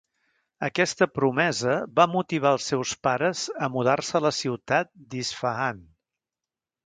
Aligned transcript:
Aquesta 0.67 1.07
promesa 1.17 1.75
va 1.99 2.05
motivar 2.13 2.53
al 2.57 2.63
seus 2.69 2.93
pares 3.07 3.43
a 3.67 3.71
mudar-se 3.75 4.17
a 4.21 4.23
la 4.29 4.33
ciutat 4.37 4.89
d'Isfahan. 5.11 5.85